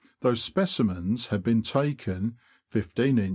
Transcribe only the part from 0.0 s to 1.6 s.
though specimens have